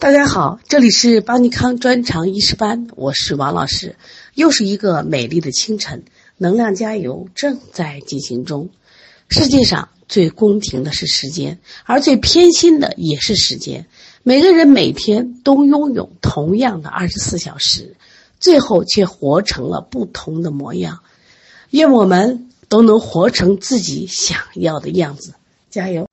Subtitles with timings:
[0.00, 3.96] 大家好，这里是邦尼康专长医师班，我是王老师。
[4.36, 6.04] 又是一个美丽的清晨，
[6.36, 8.70] 能量加油正在进行中。
[9.28, 13.86] 世界上最公平的是时间，而最偏心的也是时间。
[14.22, 17.96] 每个人每天都拥有同样的二十四小时，
[18.38, 21.00] 最后却活成了不同的模样。
[21.70, 25.34] 愿我们都能活成自己想要的样子，
[25.70, 26.07] 加油！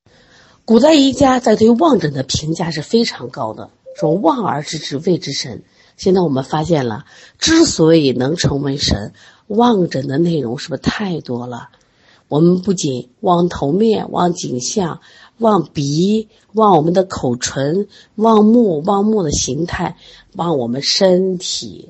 [0.65, 5.61] 古代医家在对望诊的评价是非常高的，说“望而知之谓之神”。
[5.95, 7.05] 现在我们发现了，
[7.37, 9.13] 之所以能成为神，
[9.45, 11.69] 望诊的内容是不是太多了？
[12.27, 15.01] 我们不仅望头面、望颈项、
[15.37, 19.97] 望鼻、望我们的口唇、望目、望目的形态、
[20.33, 21.89] 望我们身体。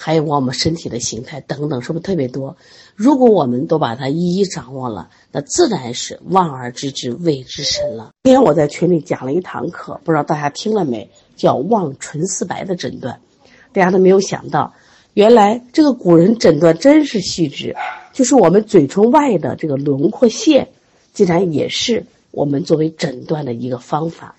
[0.00, 2.56] 还有我们身体的形态等等，是不是特别多？
[2.94, 8.12] 如果我们都把它一一掌握了，那自然是望而知之谓之神了。
[8.22, 11.10] 今天我在群里讲了一堂课，不知道大家听了没？
[11.34, 13.20] 叫望唇似白的诊断，
[13.72, 14.72] 大家都没有想到，
[15.14, 17.74] 原来这个古人诊断真是细致，
[18.12, 20.68] 就是我们嘴唇外的这个轮廓线，
[21.12, 24.36] 竟然也是我们作为诊断的一个方法。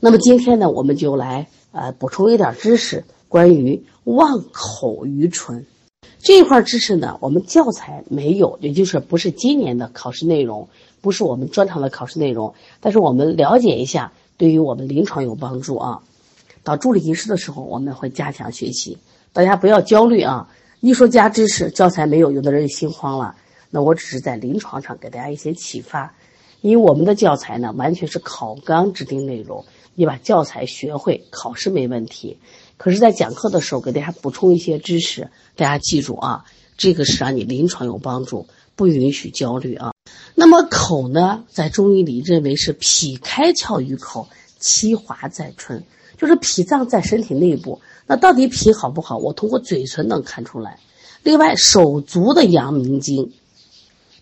[0.00, 3.04] 那么今天呢，我们就来呃补充一点知识。
[3.28, 5.66] 关于望口于唇
[6.18, 10.68] 这一块知识呢，我们教材没有，也就是不是今年的考试内容，
[11.00, 12.54] 不是我们专场的考试内容。
[12.80, 16.02] 但是我们了解一下，对于我们临床有帮助啊。
[16.64, 18.98] 到助理医师的时候，我们会加强学习。
[19.32, 20.48] 大家不要焦虑啊！
[20.80, 23.36] 一说加知识，教材没有，有的人心慌了。
[23.70, 26.14] 那我只是在临床上给大家一些启发，
[26.62, 29.64] 因为我们的教材呢，完全是考纲制定内容，
[29.98, 32.38] 你把教材学会，考试没问题。
[32.76, 36.44] 可是，在讲课的时候，给大家补充一些知识，大家记住啊，
[36.76, 38.46] 这个是让你临床有帮助，
[38.76, 39.90] 不允许焦虑啊。
[40.36, 44.28] 那么口呢，在中医里认为是脾开窍于口，
[44.60, 45.82] 其华在唇，
[46.16, 47.80] 就是脾脏在身体内部。
[48.06, 49.18] 那到底脾好不好？
[49.18, 50.78] 我通过嘴唇能看出来。
[51.24, 53.32] 另外，手足的阳明经，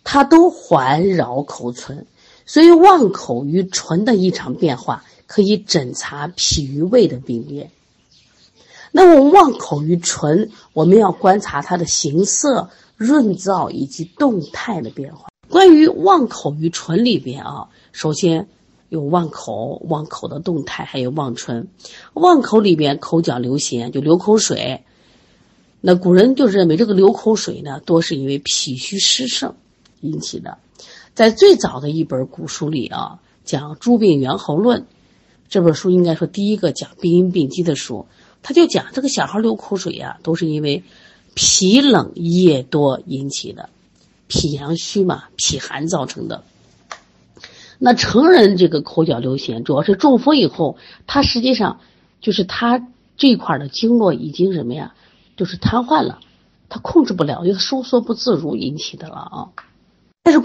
[0.04, 2.06] 它都环绕口唇，
[2.46, 7.70] 所以望口与唇的异常变化，可以诊查脾与胃的病变。
[8.92, 15.28] 那么望口于唇，我们要观察它的形色、润燥以及动态的变化。
[15.48, 18.48] 关于望口于唇里边啊，首先
[18.88, 21.68] 有望口、望口的动态，还有望唇。
[22.14, 24.82] 望口里边口角流涎，就流口水。
[25.82, 29.54] 那古人就认为这个流口水呢，多是因为脾虚湿盛
[30.00, 30.58] 引起的。
[31.14, 34.80] 在最早的一本古书里啊，讲《诸病源候论》，
[35.48, 38.06] 这本书应该说第一个讲病因病机的书。
[38.42, 40.84] 他就讲这个小孩流口水呀，都是因为
[41.34, 43.70] 脾冷液多引起的，
[44.28, 46.44] 脾阳虚嘛，脾寒造成的。
[47.78, 51.80] 那成人这个口角流涎，主要是中风以后，他实际上
[52.20, 52.86] 就是他
[53.16, 54.94] 这块的经络已经什么呀，
[55.36, 56.20] 就是瘫痪了，
[56.68, 59.48] 他控制不了，又收缩不自如引起的了啊。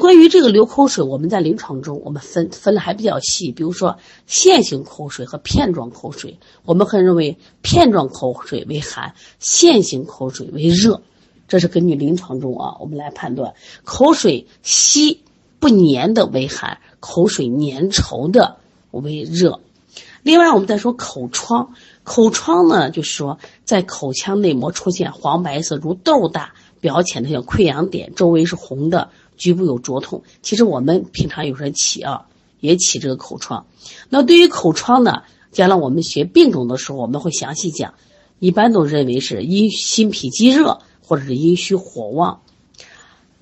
[0.01, 11.03] 关于这个流口水，我们在临床中我们分分的还比较细，比如说线性口水和片状口水，我们会认为片状口水为寒，线性口水为热，
[11.47, 13.53] 这是根据临床中啊我们来判断，
[13.84, 15.22] 口水稀
[15.59, 18.57] 不粘的为寒，口水粘稠的
[18.89, 19.59] 为热。
[20.23, 29.12] 另外我们再说口疮，口疮呢就是说在口腔内膜出现黄白色如豆大，表浅的像溃疡点，周围是红的。
[29.41, 32.28] 局部有灼痛，其实我们平常有时候起啊，
[32.59, 33.66] 也起这个口疮。
[34.07, 37.96] 那对于口疮呢，将来我们学病种的时候，我们会详细讲。
[38.38, 42.41] 一般都认为是阴心脾积热，或者是阴虚火旺。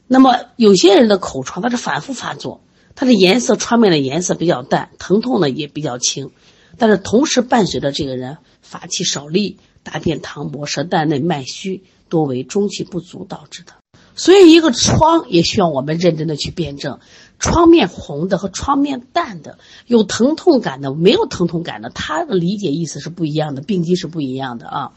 [0.07, 2.61] 那么有些人的口疮，它是反复发作，
[2.95, 6.31] 它的颜色创面的颜色比较淡，疼痛呢也比较轻，
[6.77, 13.73] 但是同时伴随着这个人发气少力、大便溏薄、舌淡内脉虚，多为中气不足导致的。
[14.19, 16.99] 所以，一个疮也需要我们认真的去辩证。
[17.39, 24.91] 疮面红的和疮面淡的，有疼痛感的，没有疼痛感的，它的理解意思是不一样的，病机是不一样的啊。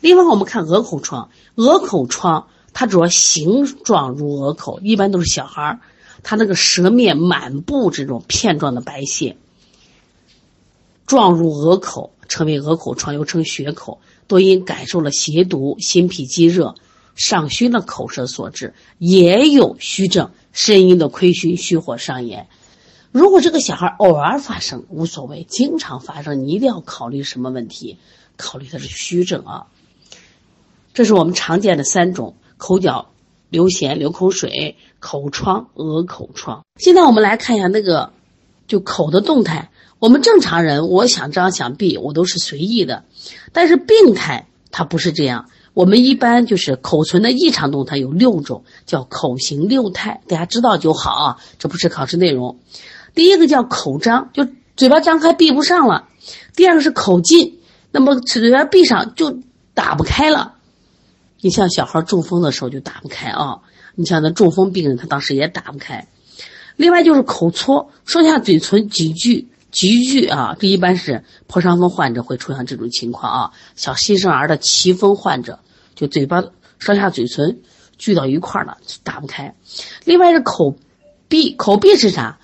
[0.00, 5.80] 另外，我们看鹅口疮，鹅口疮它主要形状如鹅口，一般都是小孩儿，
[6.22, 9.36] 他那个舌面满布这种片状的白屑，
[11.06, 13.98] 状如鹅口，称为鹅口疮，又称血口，
[14.28, 16.76] 多因感受了邪毒，心脾积热。
[17.20, 22.48] 上虚的口舌所致，也有虚症，肾阴的亏虚，虚火上炎。
[23.12, 27.98] 如果这个小孩偶尔发生无所谓，经常发生，你一定要考虑什么问题？
[28.38, 29.66] 考虑的是虚症啊。
[30.94, 33.10] 这是我们常见的三种口角
[33.50, 36.64] 流涎、流口水、口疮、鹅口疮。
[36.78, 38.14] 现在我们来看一下那个，
[38.66, 39.70] 就口的动态。
[39.98, 43.04] 我们正常人，我想张想闭，我都是随意的，
[43.52, 45.50] 但是病态它不是这样。
[45.72, 51.36] 我们一般就是口唇的异常动态有六种，叫口型六态，大家知道就好啊。
[51.58, 52.58] 这不是考试内容。
[53.14, 54.46] 第一个叫口张，就
[54.76, 56.08] 嘴巴张开闭不上了；
[56.56, 57.60] 第二个是口禁，
[57.92, 59.38] 那么嘴巴闭上就
[59.74, 60.54] 打不开了。
[61.40, 63.60] 你像小孩中风的时候就打不开啊，
[63.94, 66.08] 你像那中风病人他当时也打不开。
[66.76, 69.49] 另外就是口搓，上下嘴唇急剧。
[69.70, 73.52] 急剧啊，这一般是破伤风患者会出现这种情况啊。
[73.76, 75.60] 小新生儿的奇风患者，
[75.94, 76.42] 就嘴巴
[76.78, 77.60] 上下嘴唇
[77.98, 79.54] 聚到一块儿了，打不开。
[80.04, 80.76] 另外是口
[81.28, 82.38] 闭，口闭是啥？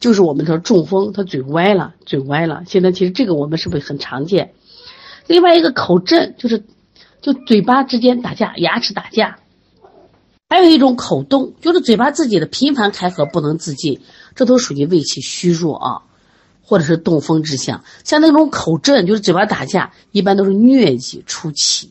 [0.00, 2.62] 就是我们说中风，他嘴歪了，嘴歪了。
[2.66, 4.52] 现在其实这个我们是不是很常见？
[5.26, 6.62] 另外一个口震，就是
[7.22, 9.38] 就嘴巴之间打架，牙齿打架。
[10.54, 14.00] 还有一种口动，就是嘴巴自己的频繁开合不能自禁。
[14.36, 16.02] 这都属于胃气虚弱啊，
[16.62, 17.82] 或者是动风之象。
[18.04, 21.90] 像那种口震，就是嘴巴打架，一般都是疟疾初期。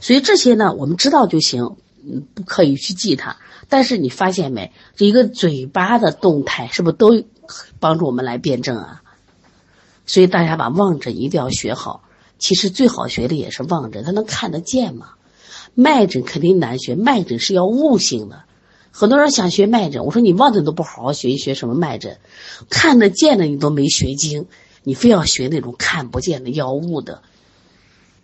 [0.00, 3.36] 所以这些呢，我们知道就行，嗯，不可以去记它。
[3.68, 7.22] 但是你发现没，这一个嘴巴的动态是不是都
[7.78, 9.02] 帮助我们来辩证啊？
[10.06, 12.02] 所以大家把望诊一定要学好。
[12.40, 15.10] 其实最好学的也是望诊，它能看得见嘛。
[15.74, 18.44] 脉诊肯定难学，脉诊是要悟性的。
[18.90, 22.18] 很多人想学脉诊，我说你望诊都不好好学一学什么脉诊，
[22.68, 24.46] 看得见的你都没学精，
[24.82, 27.22] 你非要学那种看不见的药物的，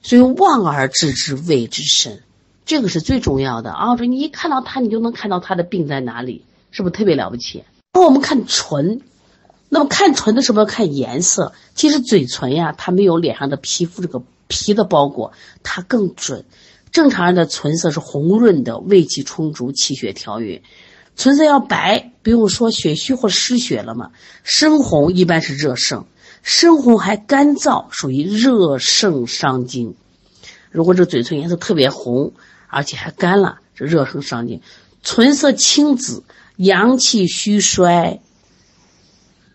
[0.02, 2.22] 所以望而知之谓之深，
[2.66, 3.96] 这个是最重要的啊！
[3.96, 7.64] 说你一看到他，你就能看到他的病在哪里，是不是特别了不起？
[7.94, 9.00] 那我们看唇，
[9.70, 15.32] 那么看唇的时候要看颜色，其实嘴唇呀，它没有脸上的皮肤这个皮的包裹，
[15.62, 16.44] 它更准。
[16.92, 20.62] 正常人的唇色是红润的，胃气充足，气血调匀。
[21.16, 24.10] 唇色要白，不用说血虚或失血了嘛。
[24.44, 26.06] 深红一般是热盛，
[26.42, 29.94] 深红还干燥，属于热盛伤津。
[30.70, 32.32] 如果这嘴唇颜色特别红，
[32.68, 34.60] 而且还干了，这热盛伤津。
[35.02, 36.22] 唇色青紫，
[36.56, 38.20] 阳气虚衰，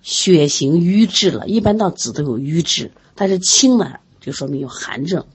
[0.01, 1.47] 血行瘀滞了。
[1.47, 5.25] 一般到紫都有瘀滞，但是青呢，就说明有寒症。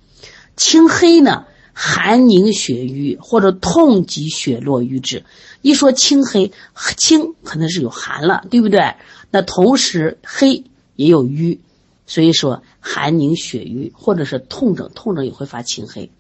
[0.56, 1.44] 青黑呢？
[1.80, 5.22] 寒凝血瘀或者痛及血络瘀滞，
[5.62, 6.50] 一说青黑
[6.96, 8.96] 青可能是有寒了，对不对？
[9.30, 10.64] 那同时黑
[10.96, 11.60] 也有瘀，
[12.04, 16.10] 所以说寒凝血瘀或者是痛症，痛症也会发青黑。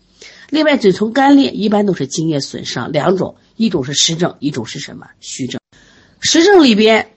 [0.48, 5.60] 另外，嘴唇干裂一般都是津液损伤，两种，一种是实症，一种是什么虚症？
[6.20, 7.10] 实症里边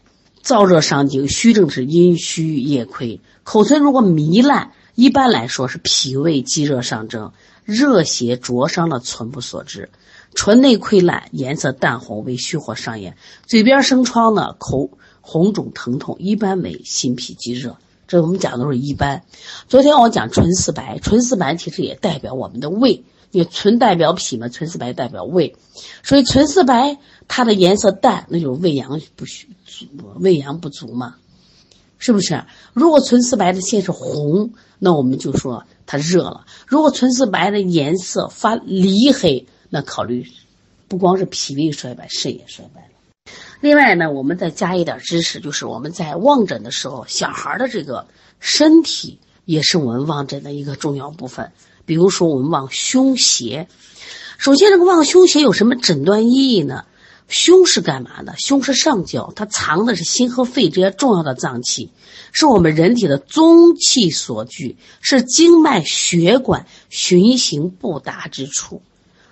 [0.44, 3.22] 燥热伤津，虚症是阴虚液亏。
[3.44, 7.34] 口唇如果糜烂，一般来说是脾胃积热上蒸。
[7.72, 9.90] 热邪灼伤了唇部所致，
[10.36, 13.14] 唇内溃烂，颜色淡红，为虚火上炎；
[13.48, 14.90] 嘴边生疮呢，口
[15.22, 17.78] 红肿疼痛，一般为心脾积热。
[18.08, 19.24] 这我们讲的都是一般。
[19.70, 25.56] 昨天我讲唇四白，唇四白其实也代表我们的胃，因为唇代表脾嘛，唇四白代表胃，
[26.04, 26.98] 所以唇四白
[27.30, 29.46] 它的颜色淡，那就是胃阳不足，
[30.20, 31.16] 胃阳不足嘛。
[32.02, 32.44] 是不是？
[32.74, 40.26] 如果纯丝白的线是红，那我们就说它热了；如果纯丝白的颜色发梨黑，那考虑
[40.88, 42.88] 不光是脾胃衰败，肾也衰败了。
[43.60, 48.08] 另外呢，我们再加一点知识，就是我们在望诊的时候，小孩的这个
[48.40, 51.52] 身体也是我们望诊的一个重要部分。
[51.86, 53.68] 比如说，我们望胸胁，
[54.40, 56.86] 首先这个望胸胁有什么诊断意义呢？
[57.32, 58.36] 胸是干嘛的？
[58.38, 61.90] 胸是上焦，它藏的是心和肺这些重要的脏器，
[62.34, 68.82] 是我们人体的宗气所聚，是经脉血管循行不达之处。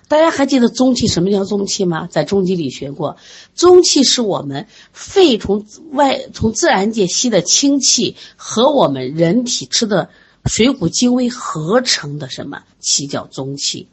[0.07, 2.07] 大家还记得宗气什么叫宗气吗？
[2.09, 3.17] 在中医里学过，
[3.53, 10.09] 宗气是我们肺从外从自然界吸的清气和我们人体吃的
[10.45, 13.87] 水谷精微合成的什么气叫宗气。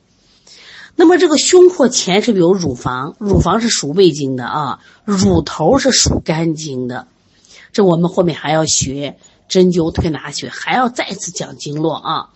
[0.96, 7.06] 那么这个胸廓前是有乳房，乳房是属胃经的啊，乳头是属肝经的。
[7.72, 12.30] 这我们后面还要学针灸推拿学，还要再次讲经络啊。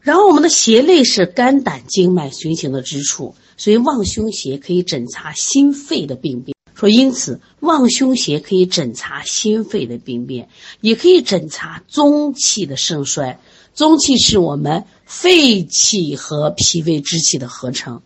[0.00, 6.54] 然后我们的胁肋是肝胆经脉循行的之处，所以望胸胁可以诊查心肺的病变。
[6.74, 10.48] 说因此望胸胁可以诊查心肺的病变，
[10.80, 13.40] 也可以诊查中气的盛衰。
[13.74, 18.02] 中气是我们肺气和脾胃之气的合成，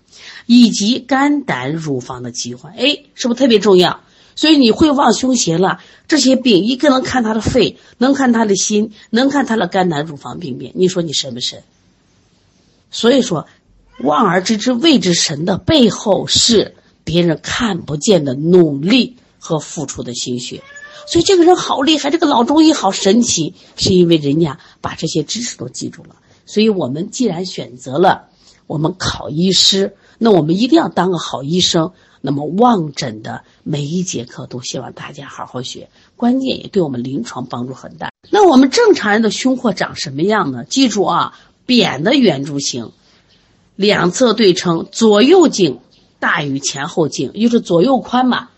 [0.47, 2.75] 以及肝胆乳房的疾患。
[2.75, 4.01] 哎，是不是特别重要？
[4.37, 10.73] 所以你会望胸胁了，这些病一个能看他的肺，能看他的心，能看他的肝胆乳房病变。
[10.77, 11.63] 你说你神不神？
[12.91, 13.47] 所以说，
[14.03, 20.63] 望而知之谓之神的背后是别人看不见的努力和付出的心血。
[21.07, 26.17] 所以这个人好厉害，这个老中医好神奇，是因为人家把这些知识都记住了。
[26.51, 28.25] 所以我们既然选择了
[28.67, 31.93] 我们考医师，那我们一定要当个好医生。
[32.21, 38.11] 那么望诊的每一节课都希望大家好好学，关键也对我们临床帮助很大。
[38.31, 40.65] 那我们正常人的胸廓长什么样呢？
[40.65, 42.91] 记住啊，扁的圆柱形，
[43.77, 45.79] 两侧对称，左右径
[46.19, 48.49] 大于前后径，就是左右宽嘛，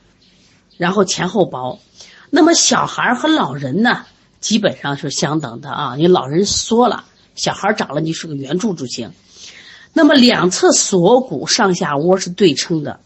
[0.78, 1.78] 然后前后薄。
[2.30, 4.06] 那么小孩和老人呢，
[4.40, 5.96] 基本上是相等的啊。
[5.98, 9.12] 因为老人缩了，小孩长了你是个圆柱柱形。
[9.92, 13.00] 那么两侧锁骨上下窝是对称的。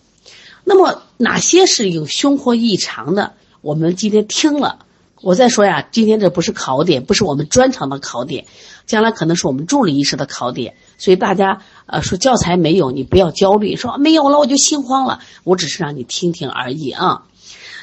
[0.64, 3.34] 那么哪些是有胸廓异常的？
[3.60, 4.80] 我们今天听了，
[5.20, 8.46] 我再说呀，今天这不是考点，不是我们专场的考点，
[8.86, 10.74] 将来可能是我们助理医师的考点。
[10.98, 15.20] 所以大家呃说教材没有，你不要焦虑，说没有了我就心慌了。
[15.42, 17.24] 我只是让你听听而已啊。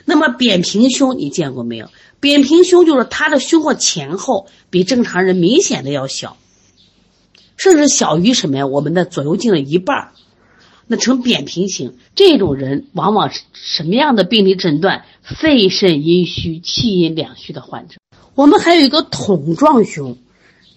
[0.05, 1.89] 那么扁平胸你见过没有？
[2.19, 6.37] 扁平胸就是他的胸廓前后比正常人明显的要小，
[7.57, 8.65] 甚至小于什么呀？
[8.67, 10.11] 我们的左右径的一半儿。
[10.87, 15.05] 那呈扁平型，这种人往往是什么样的病理诊断？
[15.21, 17.95] 肺肾阴虚、气阴两虚的患者。
[18.35, 20.17] 我们还有一个桶状胸，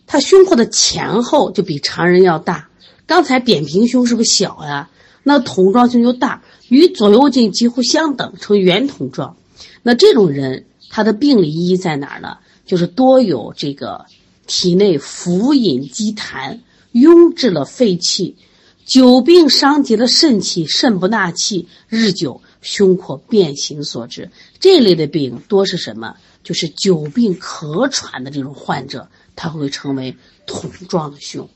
[0.07, 2.69] 他胸廓的前后就比常人要大。
[3.07, 4.91] 刚才扁平胸是不是小呀？
[5.29, 9.37] 那桶状胸就大，与左右径几乎相等，呈圆筒状。
[9.83, 12.39] 那这种人他的病理意义在哪儿呢？
[12.65, 14.07] 就是多有这个
[14.47, 16.61] 体内浮饮积痰，
[16.93, 18.37] 壅滞了肺气。
[18.85, 24.31] 久病伤及了肾气，肾不纳气，日久胸廓变形所致。
[24.61, 26.15] 这类的病多是什么？
[26.45, 30.17] 就是久病咳喘的这种患者，他会成为
[30.47, 31.49] 桶状的胸。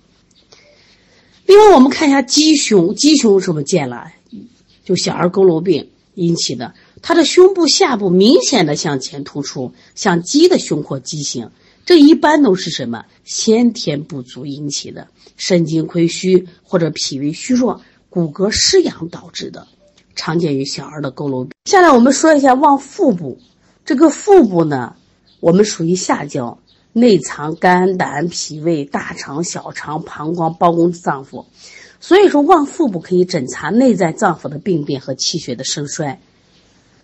[1.47, 4.12] 另外，我们看一下鸡胸，鸡胸是不是见了？
[4.85, 11.50] 就小儿佝偻病引起的，他的胸部下部明显的向前突出，像鸡的胸廓畸形。
[11.87, 19.66] 这一般都是什么先天不足引起的，肾精亏虚或者脾胃虚弱、骨骼失养导致的，
[20.14, 21.50] 常见于小儿的佝偻病。
[21.64, 23.38] 下来我们说一下望腹部，
[23.85, 24.94] 这个腹部呢，
[25.40, 26.59] 我们属于下焦，
[26.92, 31.44] 内藏肝胆脾胃、大肠、小肠、膀胱、包公脏腑，
[32.00, 36.20] 所以说望腹部可以诊查内在脏腑的病变和气血的盛衰。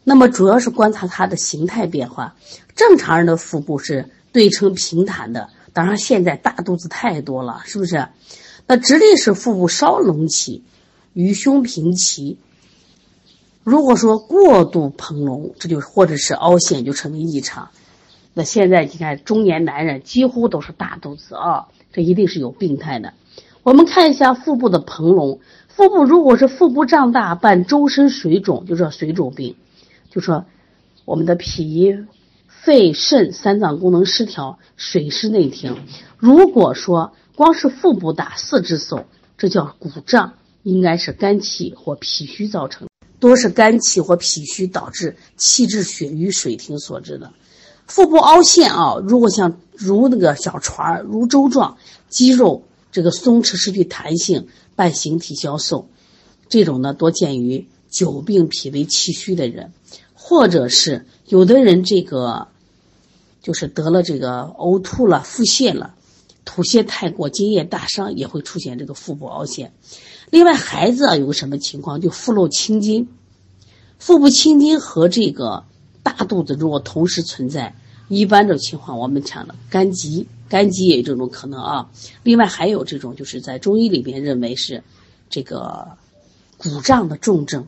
[0.05, 2.37] 那么主要是观察它的形态变化，
[2.75, 4.11] 正常人的腹部是。
[4.33, 8.07] 对称平坦的，当然现在大肚子太多了，是不是？
[8.67, 10.63] 那直立式腹部稍隆起，
[11.15, 12.37] 与胸平齐。
[13.65, 17.71] 如果说过度膨隆，这就或者是凹陷，就成为异常。
[18.39, 23.15] 那现在你看，中年男人几乎都是大肚子啊，这一定是有病态的。
[23.63, 29.57] 我们看一下腹部的膨隆，腹部如果是腹部胀大伴周身水肿，就叫水肿病，
[30.11, 30.45] 就说
[31.07, 32.05] 我们的脾。
[32.49, 35.77] 肺肾三脏功能失调，水湿内停。
[36.19, 39.07] 如果说光是腹部大、四肢瘦，
[39.39, 42.89] 这叫鼓胀，应该是肝气或脾虚造成，
[43.21, 47.33] 多是肝气或脾虚导致气滞血瘀、水停所致的。
[47.87, 51.77] 腹部凹陷啊，如果像如那个小船儿、如舟状，
[52.09, 55.89] 肌肉这个松弛失去弹性，伴形体消瘦，
[56.49, 59.73] 这种呢多见于久病脾胃气虚的人，
[60.15, 62.49] 或者是有的人这个。
[63.43, 65.95] 就是得了这个呕吐了、腹泻了，
[66.45, 69.73] 吐泻太过、津液大伤，也会出现这个腹部凹陷。
[70.31, 72.01] 另外，孩子啊有个什么情况？
[72.01, 73.09] 就腹漏青筋，
[74.01, 75.63] 腹部青筋和这个
[76.07, 77.75] 大肚子如果同时存在，
[78.07, 81.91] 一般这种情况我们讲的肝急，肝急也有这种可能啊。
[82.23, 84.85] 另外还有这种就是在中医里边认为是
[85.29, 85.85] 这个
[86.57, 87.67] 鼓胀的重症，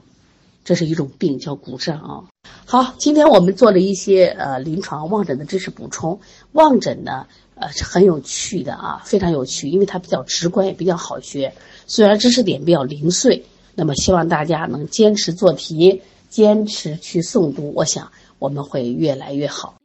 [0.65, 2.23] 这是一种病叫鼓胀啊。
[2.65, 6.21] 好，今天我们做了一些呃临床望诊的知识补充。
[6.53, 7.27] 望诊呢，
[7.57, 11.53] 呃是很有趣的啊，非常有趣，因为它比较直观，也比较好学。
[11.89, 19.78] 虽然知识点比较零碎，那么希望大家能坚持做题，坚持去诵读，我想我们会越来越好。